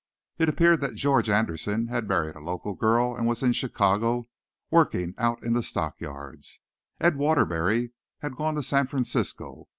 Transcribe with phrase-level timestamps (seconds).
[0.39, 4.29] It appeared that George Anderson had married a local girl and was in Chicago,
[4.71, 6.59] working out in the stock yards.
[6.99, 7.91] Ed Waterbury
[8.21, 9.67] had gone to San Francisco.